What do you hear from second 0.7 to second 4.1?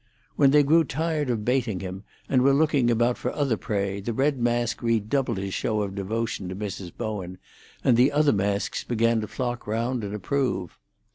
tired of baiting him, and were looking about for other prey,